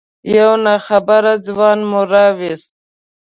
[0.35, 2.71] یو ناخبره ځوان مو راوست.